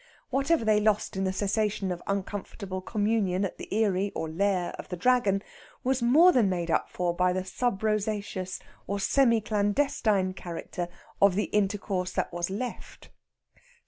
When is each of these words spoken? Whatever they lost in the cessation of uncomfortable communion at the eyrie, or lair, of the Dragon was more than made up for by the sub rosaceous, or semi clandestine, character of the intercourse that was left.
Whatever 0.31 0.65
they 0.65 0.79
lost 0.79 1.15
in 1.15 1.25
the 1.25 1.31
cessation 1.31 1.91
of 1.91 2.01
uncomfortable 2.07 2.81
communion 2.81 3.45
at 3.45 3.59
the 3.59 3.71
eyrie, 3.71 4.11
or 4.15 4.27
lair, 4.27 4.71
of 4.79 4.89
the 4.89 4.97
Dragon 4.97 5.43
was 5.83 6.01
more 6.01 6.31
than 6.31 6.49
made 6.49 6.71
up 6.71 6.89
for 6.89 7.13
by 7.15 7.31
the 7.31 7.45
sub 7.45 7.83
rosaceous, 7.83 8.59
or 8.87 8.99
semi 8.99 9.41
clandestine, 9.41 10.33
character 10.33 10.87
of 11.21 11.35
the 11.35 11.51
intercourse 11.53 12.13
that 12.13 12.33
was 12.33 12.49
left. 12.49 13.11